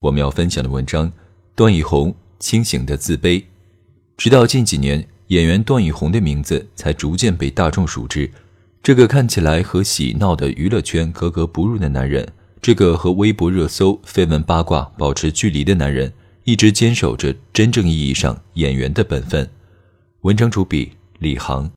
[0.00, 1.12] 我们要分享的文章：
[1.54, 3.44] 段奕宏清醒的自卑。
[4.16, 8.30] 直到近几年，演员段奕宏的名字才逐渐被大众熟知。
[8.82, 12.26] 这个看起来和喜闹的娱乐圈格格不入的男人，
[12.62, 16.10] 这个和微博热搜、绯闻八卦保持距离的男人，
[16.44, 19.50] 一直坚守着真正意义上演员的本分。
[20.22, 21.70] 文章主笔李航。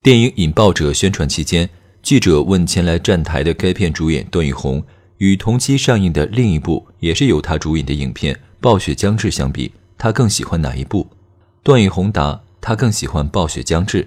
[0.00, 1.68] 电影《引爆者》宣传期间，
[2.02, 4.82] 记者问前来站台的该片主演段奕宏，
[5.20, 11.06] 与同期上映的另一部也是由他主演的影片《暴雪将至》相比，他更喜欢哪一部？
[11.62, 14.04] 段奕宏答：他更喜欢《暴雪将至》。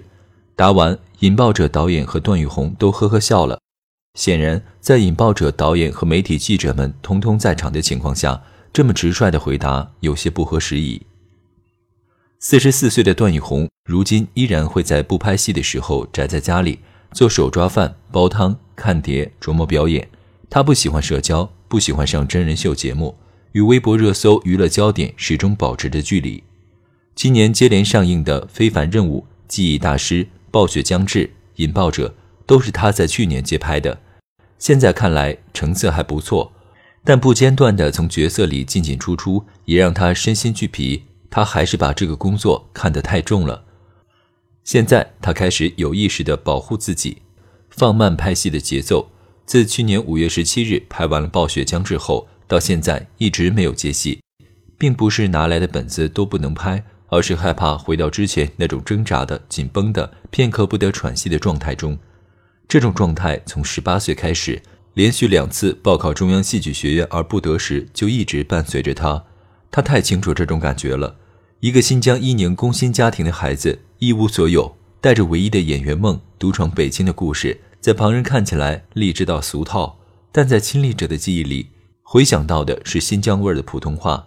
[0.56, 3.60] 答完，《引爆者》导演和段奕宏都呵呵笑了。
[4.18, 11.00] 显然，在《引爆者》导演和媒体记者们通通在场的情况下，这么直率的回答有些不合时宜。
[12.40, 16.80] 四十四岁的段奕宏，如今依然会在不拍戏的时候宅在家里
[17.12, 20.08] 做手抓饭、煲汤、看碟、琢磨表演。
[20.54, 23.16] 他不喜欢社交，不喜欢上真人秀节目，
[23.54, 26.44] 与微博热搜、娱乐焦点始终保持着距离。
[27.16, 31.18] 今年接连上映的《非凡任务》《记忆大师》《暴雪将至》
[31.56, 32.06] 《引爆者》，
[32.46, 33.98] 都是他在去年接拍的。
[34.56, 36.52] 现在看来成色还不错，
[37.02, 41.02] 但不间断的从角色里进进出出，也让他身心俱疲。
[41.30, 43.64] 他还是把这个工作看得太重了。
[44.62, 47.22] 现在他开始有意识地保护自己，
[47.70, 49.10] 放慢拍戏的节奏。
[49.46, 54.20] 自去年五月十七日拍完了《暴雪将至》后，到现在一直没有接戏，
[54.78, 61.98] 并不是拿来的本子都不能拍，而是害怕回到之前那种挣扎的、紧绷的、片刻不得喘息的状态中。
[62.66, 64.62] 这种状态从十八岁开始，
[64.94, 69.24] 连续两次报考中央戏剧学院而不得时，就一直伴随着他。
[69.70, 71.16] 他太清楚这种感觉了。
[71.60, 79.98] 一个新疆伊宁工薪家庭的孩子，一无所有，带着唯一的演员梦，独闯北京的故事，在旁人看起来励志到俗套，
[80.32, 81.66] 但在亲历者的记忆里，
[82.02, 84.26] 回想到的是新疆味儿的普通话，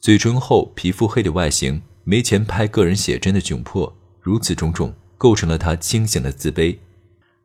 [0.00, 6.78] 嘴唇厚、皮肤黑的外形，没钱拍个人写真的窘迫，如此种种，构成了他清醒的自卑。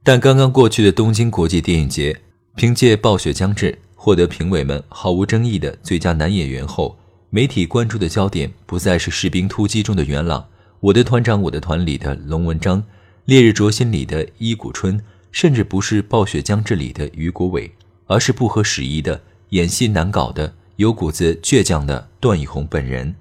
[0.01, 2.17] 但刚刚过去的东京国际电影节，
[2.55, 6.97] 凭借《暴雪将至》获得评委们毫无争议的最佳男演员后。
[7.29, 10.39] 媒体关注的焦点不再是《士兵突击》中的元朗，
[10.79, 12.81] 《我的团长我的团》里的龙文章，
[13.25, 14.97] 《烈日灼心》里的伊谷春，
[15.31, 17.71] 甚至不是《暴雪将至》里的于国伟，
[18.07, 23.09] 而是不合时宜的演戏难搞的有股子倔强的段奕宏本人。《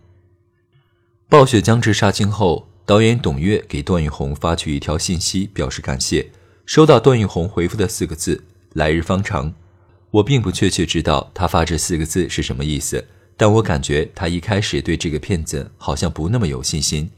[1.28, 6.30] 暴雪将至》杀青后，导演董越给段奕宏发去一条信息表示感谢，
[6.64, 9.52] 收到段奕宏回复的四个字“来日方长”，
[10.10, 13.04] 我并不确切知道他发这四个字是什么意思。
[13.36, 17.08] 但我感觉他一开始对这个片子好像不那么有信心。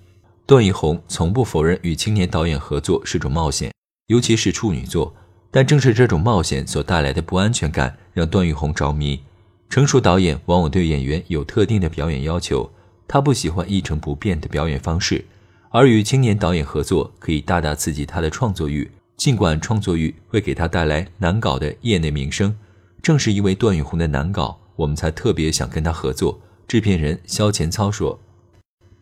[0.44, 3.72] 段奕宏从不否认与青年导演合作是种冒险，
[4.10, 5.14] 尤其是处女作。
[5.52, 9.20] 但正是这种冒险所带来的不安全感，让段奕宏着迷。
[9.68, 12.68] 成熟导演往往对演员有特定的表演要求，
[13.06, 15.24] 他不喜欢一成不变的表演方式，
[15.70, 18.90] 而与青年导演合作可以大大刺激他的创作欲。
[19.16, 22.56] 尽管创作欲会给他带来难搞的业内名声，
[23.02, 24.58] 正是因为段奕宏的难搞。
[24.76, 26.40] 我们才特别想跟他合作。
[26.66, 28.18] 制片人肖前操说：“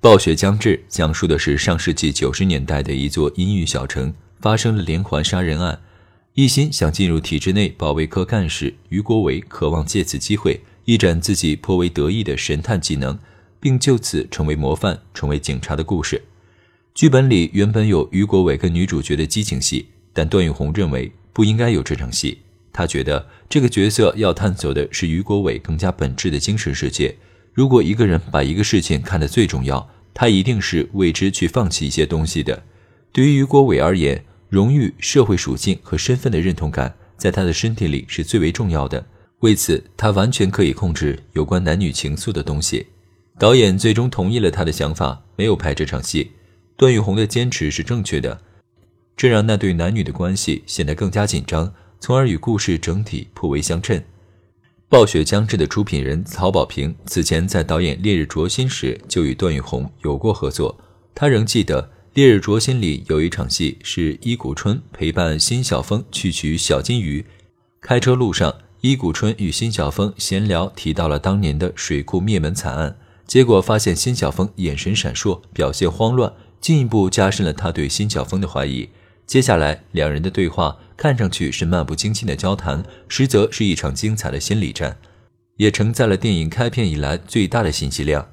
[0.01, 5.81] 暴雪将至讲述的是上世纪九十年代的一座阴郁小城发生了连环杀人案，
[6.35, 13.19] 一心想进入体制内保卫科干事于国伟渴望借此机会一展自己颇为得意的神探技能，
[13.59, 16.23] 并就此成为模范，成为警察的故事。
[16.95, 22.39] 剧本里原本有于国伟跟女主角的激情戏，但段奕宏认为不应该有这场戏。”
[22.73, 27.17] 他觉得这个角色要探索的是于国伟更加本质的精神世界。
[27.53, 32.63] 如果一个人把一个事情看得最重要，他一定是为之去放弃一些东西的。
[33.11, 39.05] 对于于国伟而言，荣誉、社会属性和身份的认同感，在他的身体里是最为重要的。
[39.41, 42.87] 为此，他完全可以控制有关男女情愫的东西。
[43.39, 46.33] 导演最终同意了他的想法，没有拍这场戏。
[46.77, 48.41] 段奕宏的坚持是正确的，
[49.17, 51.73] 这让那对男女的关系显得更加紧张。
[52.01, 53.99] 从而与故事整体颇为相称。
[54.89, 60.79] 《暴雪将至》的出品人曹保平此前在导演《烈日灼心》时就与段奕宏有过合作。
[61.15, 61.83] 他仍记得
[62.19, 67.25] 《烈日灼心》里有一场戏是伊谷春陪伴辛晓峰去取小金鱼，
[67.81, 78.89] 开车路上伊谷春与辛晓峰闲聊，提到了当年的水库灭门惨案，结果发现辛晓峰眼神闪烁，表现慌乱，进一步加深了他对辛晓峰的怀疑。
[79.25, 84.99] 接下来两人的对话看上去是漫不经心的交谈，实则是一场精彩的心理战，
[85.59, 88.29] 也承载了电影开片以来最大的信息量。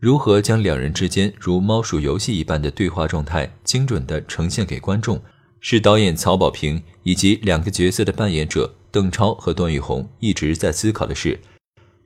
[0.00, 5.20] 如何将两人之间如猫鼠游戏一般的对话状态精准地呈现给观众，
[5.60, 8.74] 是导演曹保平以及两个角色的扮演者。
[8.90, 11.38] 邓超和段奕宏一直在思考的事，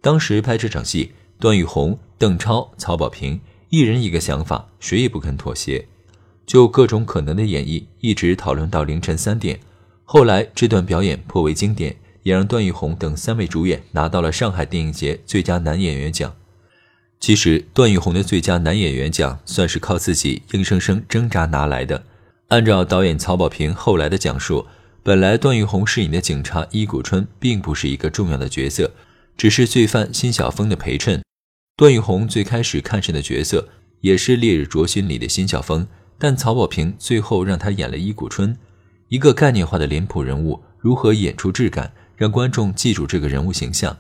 [0.03, 5.87] 当时拍这场戏，段奕宏、邓超、曹保平一人一个想法，谁也不肯妥协，
[6.45, 9.61] 就各种可能的演绎一直讨论到凌晨三点。
[10.03, 16.35] 后来这段表演颇为经典，也让段奕宏等三位主演拿到了上海电影节最佳男演员奖。
[17.21, 22.05] 其实段奕宏的最佳男演员奖算是靠自己硬生生挣扎拿来的。
[22.49, 24.67] 按照导演曹保平后来的讲述。
[25.03, 28.91] 本来段奕宏饰演的警察伊谷春并不是一个重要的角色，
[29.37, 31.23] 只是罪犯辛晓峰的陪衬。
[31.77, 33.69] 段奕宏最开始看上的角色
[34.01, 35.87] 也是《烈日灼心》里的辛晓峰，
[36.19, 38.57] 但曹保平最后让他演了伊谷春，
[39.11, 43.95] 一个概念化的脸谱人物，如何演出质感，让观众记住这个人物形象？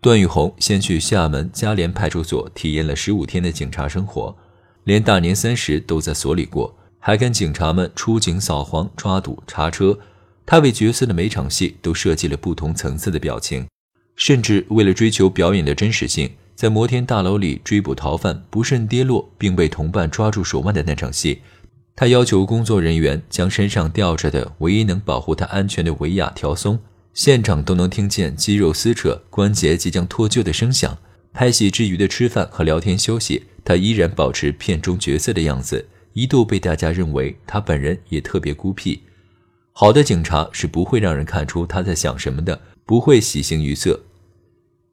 [0.00, 4.36] 段奕宏先去厦门嘉联派出所体验了十五天的警察生活，
[4.84, 9.98] 连大年三十都在所里过，还跟警察们出警扫黄、抓赌、查车。
[10.46, 13.66] 他为角色的每场戏都设计了不同层次的表情，
[14.14, 21.42] 甚至为了追求表演的真实性，在摩天大楼里追捕逃犯不慎跌落并被同伴抓住手腕的那场戏，
[21.96, 26.78] 他要求工作人员将身上吊着的唯一能保护他安全的维亚调松，
[27.18, 30.96] 现场都能听见肌肉撕扯、关节即将脱臼的声响。
[31.32, 39.02] 拍戏之余的吃饭和聊天休息，他依然保持片中角色的样子，一度被大家认为他本人也特别孤僻。
[39.72, 43.98] 好的警察是不会让人看出他在想什么的，不会喜形于色。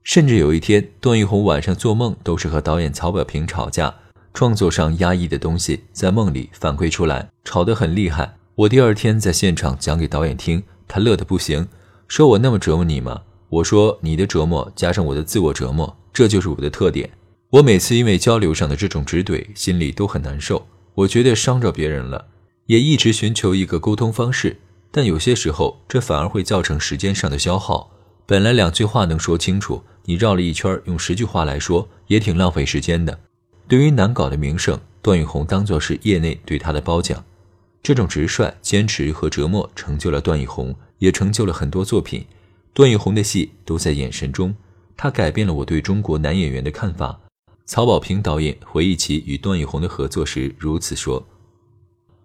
[0.01, 3.93] 甚至有一天，段奕宏晚上做梦都是和导演曹保平吵架，
[4.33, 8.35] 创作上压抑的东西在梦里反馈出来，吵得很厉害。
[8.55, 11.67] 我第二天在现场讲给导演听，他乐得不行，
[12.07, 13.21] 说我那么折磨你吗？
[13.49, 17.09] 我说你的折磨加上我的自我折磨，这就是我的特点。
[17.49, 22.27] 我每次因为交流上的这种直怼，心里都很难受，我觉得伤着别人了，
[22.67, 24.57] 也一直寻求一个沟通方式。
[24.91, 27.91] 但有些时候，这反而会造成时间上的消耗。
[28.25, 33.19] 本来两句话能说清楚，你绕了一圈，用十句话来说，也挺浪费时间的。
[33.67, 37.23] 对于难搞的名声，段奕宏当作是业内对他的褒奖。
[37.83, 42.25] 这种直率、坚持和折磨，成就了段奕宏，也成就了很多作品。
[42.73, 44.55] 段奕宏的戏都在眼神中，
[44.97, 47.19] 他改变了我对中国男演员的看法。
[47.65, 51.25] 曹保平导演回忆起与段奕宏的合作时，如此说：“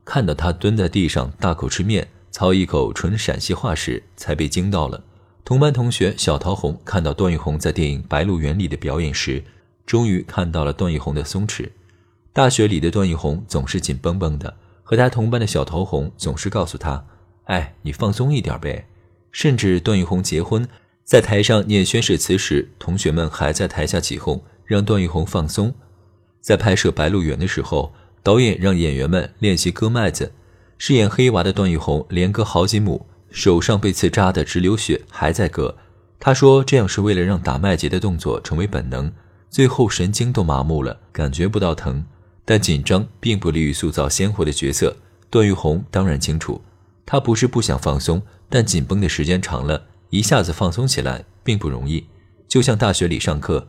[0.04, 5.02] 看到他蹲在地上大口吃面。”操一口纯陕西话时，才被惊到了。
[5.44, 9.42] 同班同学小桃红看到段奕宏在电影《白鹿原》里的表演时，
[9.84, 11.68] 终于看到了段奕宏的松弛。
[12.32, 17.04] 大学里的段奕宏总是紧绷绷的，和他同班的小桃红总是告诉他
[17.50, 18.86] ：“哎，你放松一点呗。”
[19.32, 20.66] 甚至段奕宏结婚，
[21.04, 25.74] 在台上念宣誓词时，同学们还在台下起哄，让段奕宏放松。
[26.40, 27.92] 在拍摄《白鹿原》的时候，
[28.22, 30.32] 导演让演员们练习割麦子。
[30.78, 35.76] 饰演黑娃的段奕宏连割好几亩，手上被刺扎的直流血，还在割。
[36.18, 39.12] 他说这样是为了让打麦秸的动作成为本能，
[39.48, 42.04] 最后神经都麻木了，感觉不到疼。
[42.44, 44.96] 但紧张并不利于塑造鲜活的角色。
[45.28, 46.60] 段奕宏当然清楚，
[47.10, 52.06] 他不是不想放松，但紧绷的时间长了，一下子放松起来并不容易。
[52.46, 53.66] 就像大学里上课，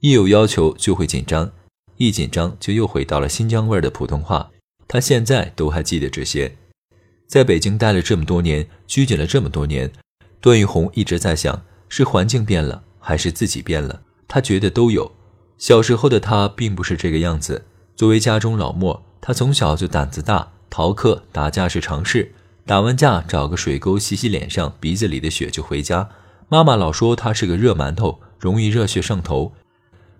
[0.00, 1.52] 一有要求就会紧张，
[1.98, 4.50] 一紧张就又回到了新疆味儿的普通话。
[4.88, 6.56] 他现在都还记得这些，
[7.28, 9.92] 在北京待了这么多年，拘谨了这么多年，
[10.40, 14.02] 段奕宏一直在想：是环境变了，还是自己变了？
[14.26, 15.12] 他觉得都有。
[15.58, 17.66] 小时候的他并不是这个样子。
[17.94, 22.32] 作为家中老莫，他从小就胆子大，逃课、打架是常事。
[22.66, 26.08] 打完架，找个水沟洗洗脸上鼻子里的血就回家。
[26.48, 29.52] 妈妈老说他是个热馒头，容易热血上头。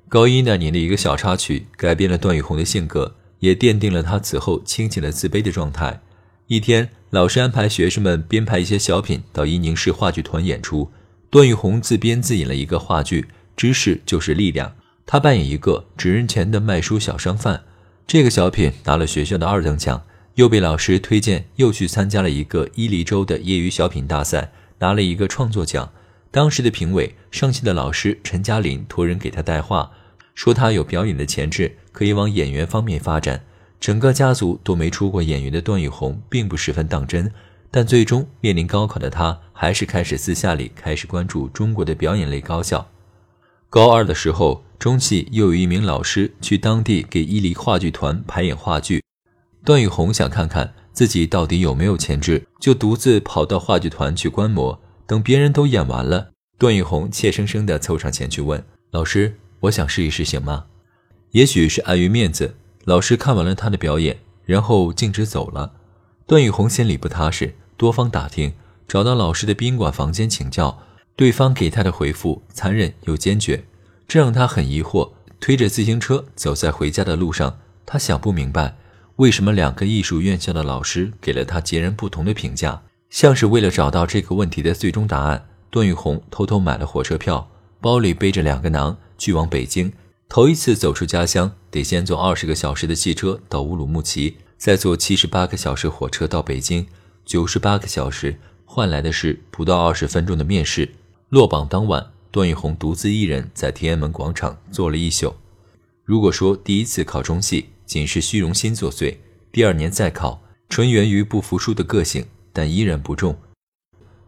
[0.09, 3.17] 高一那年的一个小插曲，改变了段奕宏的性格。
[3.41, 6.03] 也奠定了他此后清醒的自卑的状态。
[6.47, 10.91] 一天，老师安排学生们编排一些小品到伊宁市话剧团演出。
[11.31, 14.75] 段奕宏自编自演了一个话剧，知识就是力量。
[15.07, 17.63] 他扮演一个纸人钱的卖书小商贩。
[18.07, 20.03] 这个小品拿了学校的二等奖，
[20.35, 25.93] 又被老师推荐，又去参加了一个伊犁州的业余小品大赛，拿了一个创作奖。
[26.31, 29.91] 当时的评委，上戏的老师陈嘉玲托人给他带话。
[30.35, 33.45] 说他有表演的潜质，可以往演员方面发展。
[33.81, 37.33] 整个家族都没出过演员的段奕宏并不十分当真，
[37.71, 42.89] 但最终面临高考的他，还是开始私下里开始关注中国的表演类高校。
[43.69, 49.03] 高二的时候，中戏又有一名老师去当地给伊犁话剧团排演话剧，
[49.65, 54.81] 段奕宏想看看自己到底有没有潜质，就独自跑到话剧团去观摩。
[55.07, 60.67] 等别人都演完了，段奕宏怯生生地凑上前去问老师：“我想试一试，行吗？”
[61.33, 65.73] 也许是碍于面子，老师看完了他的表演，然后径直走了。
[66.27, 67.55] 段奕宏心里不踏实。
[67.77, 68.53] 多方打听，
[68.87, 70.79] 找到老师的宾馆房间请教，
[71.17, 73.65] 对方给他的回复残忍又坚决，
[74.07, 75.13] 这让他很疑惑。
[75.41, 78.77] 推着自行车走在回家的路上，他想不明白，
[79.21, 82.81] 为什么两个艺术院校的老师给了他截然不同的评价。
[83.11, 87.47] 像是为了找到这个问题的最终答案，段奕宏偷偷买了火车票，
[87.83, 89.93] 包里背着两个囊，去往北京。
[90.27, 96.87] 头一次走出家乡，得先坐二十个小时的汽车到乌鲁木齐，再坐七十八个小时火车到北京。
[97.27, 100.95] 九十八个小时换来的是不到二十分钟的面试。
[101.29, 105.35] 落榜当晚，段奕宏独自一人在天安门广场坐了一宿。
[106.07, 109.17] 如果说第一次考中戏仅是虚荣心作祟，
[109.51, 113.37] 第二年再考纯源于不服输的个性，但依然不中。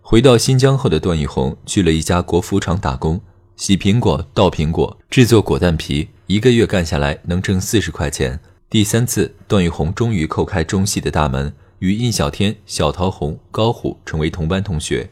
[0.01, 3.21] 回到新疆后的段奕宏去了一家国服厂打工，
[3.55, 8.41] 洗苹果、倒苹果、制作果蛋皮，一个月干下来能挣四十块钱。
[8.69, 11.55] 第三次，段奕宏终于叩开中戏的大门。
[11.79, 15.09] 与印小天、小桃红、高虎成为同班同学，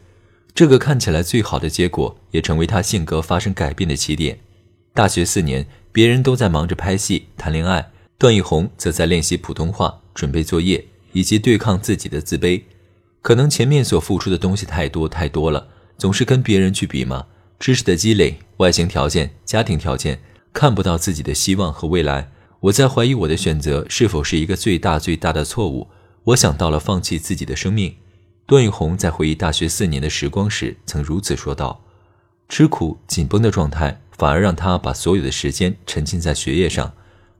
[0.53, 4.39] 这个看起来最好的结果，也成为他性格发生改变的起点。
[4.93, 7.90] 大学四年，别人都在忙着拍戏、谈恋爱，
[8.21, 12.61] 段奕宏则在练习普通话、准备作业以及对抗自己的自卑。
[13.23, 17.25] 可能前面所付出的东西太多太多了，总是跟别人去比嘛。
[17.59, 20.21] 知识的积累、外形条件、家庭条件，
[20.53, 22.29] 看不到自己的希望和未来。
[22.59, 25.87] 我在怀疑我的选择是否是一个最大最大的错误。
[26.25, 27.95] 我想到了放弃自己的生命。
[28.45, 31.83] 段奕宏在回忆大学四年的时光时，曾如此说道
[32.47, 36.93] ：“吃苦紧绷的状态，反而让他把所有的时间沉浸在学业上。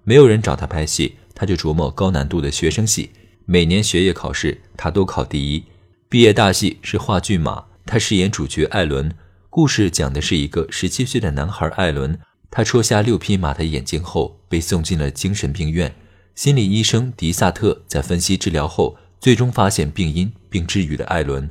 [0.03, 3.11] 没有人找他拍戏，他就琢磨高难度的学生戏。
[3.45, 5.63] 每年学业考试，他都考第一。
[6.09, 9.13] 毕业大戏是话剧《马》，他饰演主角艾伦。
[9.49, 15.93] 故事讲的是一个十七岁的男孩艾伦，他戳瞎六匹马的眼睛后，被送进了精神病院。”
[16.33, 21.49] 心理医生迪萨特在分析治疗后，最终发现病因并治愈了艾伦。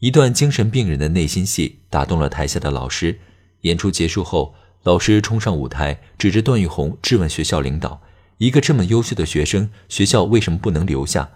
[0.00, 3.20] 一段精神病人的内心戏打动了台下的老师。
[3.62, 8.00] 演出结束后，老师冲上舞台，指着段奕宏质问学校领导
[8.38, 11.30] ：“一个这么优秀的学生，学校为什么不能留下？”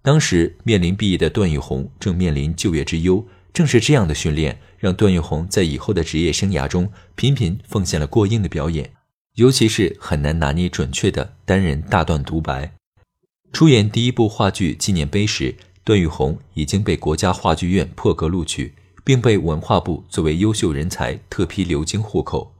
[0.00, 8.92] 当时面临毕业的段奕宏正面临就业之忧，正是这样的训练，让段奕宏在以后的职业生涯中频频奉献了过硬的表演。
[9.34, 12.72] 尤其是很难拿捏准确的单人大段独白。
[13.52, 18.72] 出演第一部话剧《纪念碑》时，段奕宏已经被国家话剧院破格录取，
[19.04, 22.54] 并被文化部作为优秀人才特批留京户口。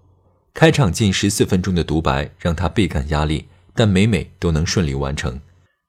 [0.59, 3.45] 开场近十四分钟的独白让他倍感压力，
[3.75, 5.39] 但每每都能顺利完成。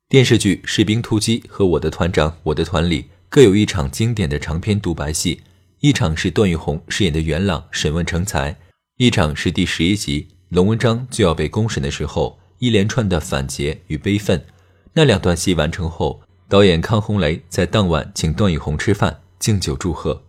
[0.09, 5.39] 电视剧《士兵突击》和《我的团长我的团》里各有一场经典的长篇独白戏，
[5.79, 8.57] 一场是段奕宏饰演的元朗审问成才，
[8.97, 10.27] 一场是第十一集。
[10.49, 14.45] 龙文章就要被公审的时候，一连串的反诘与悲愤。
[14.91, 16.19] 那两段戏完成后，
[16.49, 20.23] 导演康洪雷在当晚请段奕宏吃饭敬酒祝贺。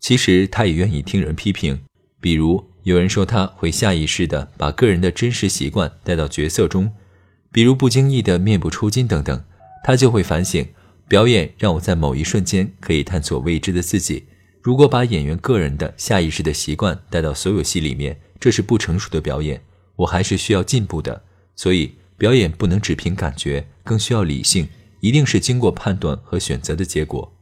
[0.00, 1.78] 其实他也愿意听人批评，
[2.20, 6.92] 比如有人说他会下意识地把个人的真实习惯带到角色中，
[7.50, 9.44] 比如不经意的面部抽筋等等，
[9.82, 10.64] 他就会反省：
[11.08, 14.26] 表演让我在某一瞬间可以探索未知的自己。
[14.62, 18.20] 如果把演员个人的下意识的习惯带到所有戏里面。
[18.38, 19.62] 这是不成熟的表演，
[19.96, 21.22] 我还是需要进步的。
[21.54, 24.68] 所以表演不能只凭感觉，更需要理性，
[25.00, 27.32] 一定是经过判断和选择的结果。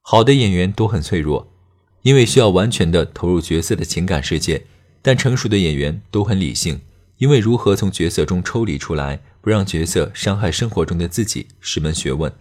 [0.00, 1.52] 好的演员都很脆弱，
[2.02, 4.60] 因为需要完全的投入角色的情感世界；
[5.02, 6.80] 但成熟的演员都很理性，
[7.18, 12.32] 因为如何从角色中抽离出来，不让角色伤害生活中的自己，是门学问。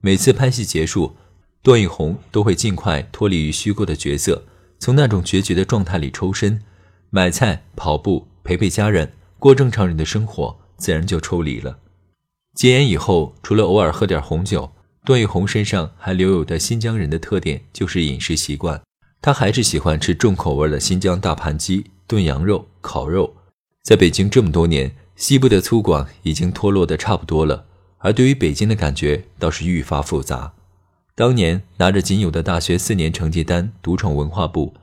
[0.00, 1.16] 每次拍戏结束，
[1.62, 4.44] 段奕宏都会尽快脱离于虚构的角色，
[4.78, 6.62] 从那种决绝的状态里抽身。
[7.10, 11.78] 买菜、跑步、陪陪家人，过正常人的生活，自然就抽离了。
[12.54, 14.72] 戒烟以后，除了偶尔喝点红酒，
[15.04, 18.82] 段奕宏身上还留有的新疆人的特点就是饮食习惯，
[19.24, 23.32] 他还是喜欢吃重口味的新疆大盘鸡、炖羊肉、烤肉。
[23.82, 27.64] 在北京这么多年，西部的粗犷已经脱落的差不多了，
[27.96, 30.52] 而对于北京的感觉倒是愈发复杂。
[31.14, 34.74] 当年拿着仅有的大学四年成绩单，独闯文化部。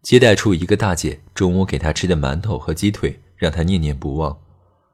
[0.00, 4.38] 接待处一个大姐中午给他吃的馒头和鸡腿，让他念念不忘。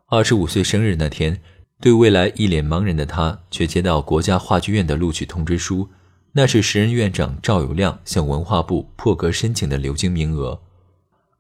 [0.07, 1.43] 二十五岁生日那天，
[1.79, 5.91] 对未来一脸茫然的他，却接到国家话剧院的录取通知书，
[6.37, 10.61] 那是时任院长赵友亮向文化部破格申请的流经名额。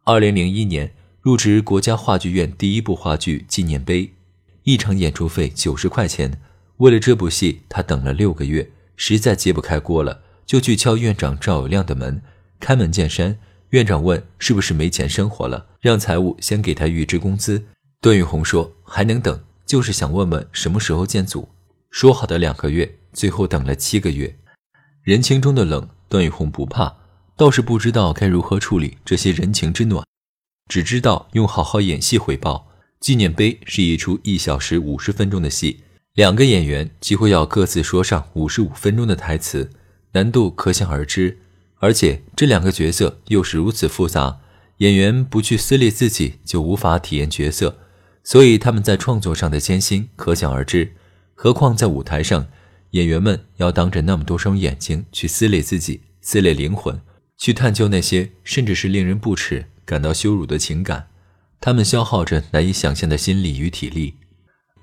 [0.04, 4.02] 二零零一年入职国家话剧院第一部话剧《纪念碑》，
[4.62, 6.40] 一场演出费九十块钱。
[6.76, 12.22] 为了这部戏，他等了六个月，实在揭不开锅了，就去敲院长赵友亮的门。
[12.60, 13.36] 开门见山，
[13.70, 17.64] 院长问是不是没钱生活了，让财务先给他预支工资。
[18.00, 21.48] 段玉红说还能等，就是想问问什么时候见组。
[21.90, 24.36] 说好的两个月，最后等了七个月。
[25.04, 26.96] 人情中的冷，段玉红不怕，
[27.36, 30.02] 倒是不知道该如何处理这些人情之暖，
[30.66, 32.70] 只知道用好好演戏回报。
[33.00, 35.82] 纪念碑是一出一小时五十分钟的戏。
[36.14, 39.70] 两个演员几乎要各自说上五十五分钟的台词，
[40.12, 41.38] 难度可想而知。
[41.80, 44.40] 而且这两个角色又是如此复杂，
[44.78, 47.76] 演员不去撕裂自己，就无法体验角色。
[48.22, 50.94] 所以他们在创作上的艰辛可想而知。
[51.34, 52.46] 何况在舞台上，
[52.94, 57.00] 演员们要当着那么多双眼睛去撕裂自己、撕裂灵魂，
[57.38, 61.08] 去探究那些甚至是令人不耻、感到羞辱的情感。
[61.60, 64.14] 他们消耗着难以想象的心力与体力。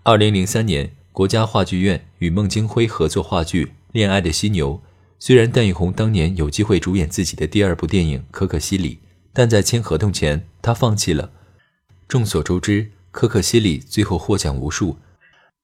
[0.03, 0.91] 二零零三年。
[1.13, 4.75] 国家话剧院与孟京辉合作话剧《恋爱的犀牛》，
[5.20, 8.96] 虽然段奕宏当年有机会主演自己的第二部电影《可可西里》，
[9.34, 11.30] 但在签合同前他放弃了。
[12.08, 15.00] 众所周知，《可可西里》最后获奖无数，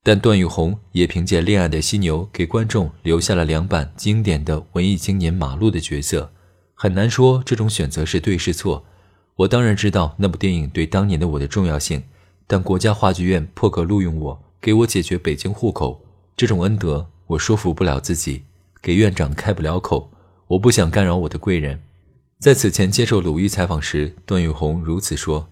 [0.07, 6.31] 但段奕宏也凭借《恋爱的犀牛》给观众留下了两版经典的文艺青年马路的角色。
[6.75, 8.85] 很难说这种选择是对是错。
[9.35, 12.01] 我当然知道那部电影对当年的我的重要性，
[12.47, 14.43] 但国家话剧院破格录用我。
[14.61, 16.01] 给我解决北京户口
[16.37, 18.43] 这种恩德，我说服不了自己，
[18.81, 20.09] 给院长开不了口。
[20.47, 21.81] 我不想干扰我的贵人。
[22.39, 25.49] 在此前接受鲁豫采访时，段奕宏如此说。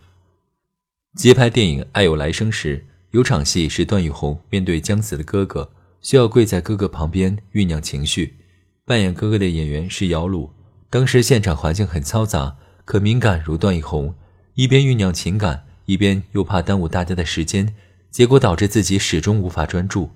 [1.14, 2.86] 接拍电影《爱有来生》时，
[3.16, 8.36] 有场戏是段奕宏面对将死的哥哥，需要跪在哥哥旁边酝酿情绪。
[8.84, 10.52] 扮演哥哥的演员是姚鲁。
[10.90, 14.14] 当时现场环境很嘈杂，可敏感如段奕宏，
[14.56, 17.74] 一边酝酿情感，一边又怕耽误大家的时间。
[18.12, 20.12] 结果导致自己始终无法专注。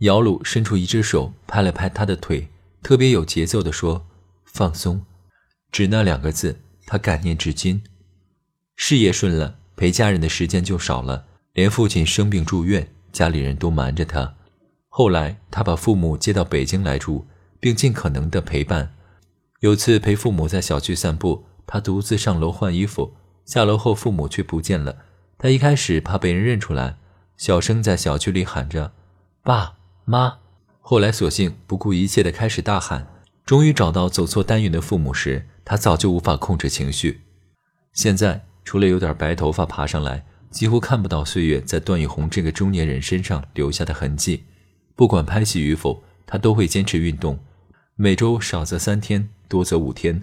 [0.00, 2.48] 姚鲁伸出一只手拍了拍他的腿，
[2.82, 4.08] 特别有节奏地说
[4.44, 5.06] ：“放松。”
[5.70, 7.84] 只那两个字，他感念至今。
[8.74, 11.26] 事业顺了，陪家人的时间就少了，
[11.60, 14.34] 连父亲生病住院，家里人都瞒着他。
[14.88, 17.26] 后来，他把父母接到北京来住，
[17.60, 18.94] 并尽可能的陪伴。
[19.58, 23.12] 有次陪父母在小区散步，他独自上楼换衣服，
[23.44, 24.96] 下楼后父母却不见了。
[25.36, 26.96] 他一开始怕被人认出来。
[27.36, 28.92] 小声在小区里喊着
[29.44, 29.74] “爸
[30.06, 30.38] 妈”，
[30.80, 33.06] 后来索性不顾一切的开始大喊。
[33.44, 37.20] 终于找到走错单元的父母时，他早就无法控制情绪。
[37.92, 44.44] 现在除了有点白头发爬上来，几乎看不到岁月在段奕宏这个中年人身上留下的痕迹。
[44.96, 47.38] 不管拍戏与否，他都会坚持运动，
[47.96, 50.22] 每周少则三天，多则五天，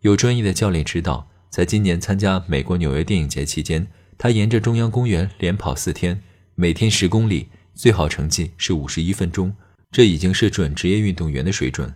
[0.00, 1.28] 有专业的教练指导。
[1.48, 3.86] 在今年参加美国纽约电影节期间，
[4.18, 6.20] 他沿着中央公园连跑四天。
[6.54, 9.54] 每天十公里，最好成绩是五十一分钟，
[9.92, 11.94] 这已经是准职业运动员的水准。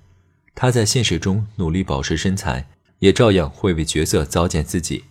[0.54, 5.04] 他在现实中努力保持身材，也照样会为角色早减自己。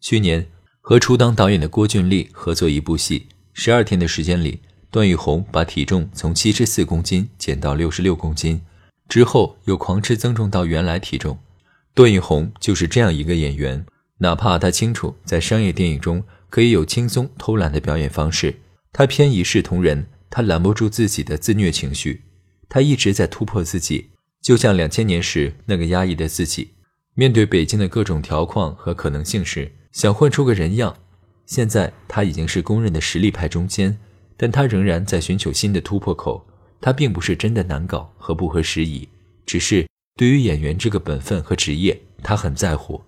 [0.00, 0.46] 去年
[0.88, 8.60] 和初当导演的郭俊丽合作一部戏，十二天的时间里，段奕宏把体重从七十四公斤减到六十六公斤，
[9.08, 11.36] 之后又狂吃增重到原来体重。
[11.92, 13.84] 段奕宏就是这样一个演员，
[14.18, 18.54] 哪怕他清楚在商业电影中可以有轻松偷懒的表演方式。
[18.92, 22.22] 他偏一视同仁，他拦不住自己的自虐情绪，
[22.68, 26.74] 他一直在突破自己，就像两千年时那个压抑的自己，
[27.16, 30.94] 面对北京的各种条框和可能性时，想混出个人样。
[31.46, 33.96] 现在他已经是公认的实力派中坚，
[34.36, 36.44] 但他仍然在寻求新的突破口。
[36.82, 39.08] 他并不是真的难搞和不合时宜，
[39.46, 43.00] 只是对于演员这个本分和职业，他很在乎。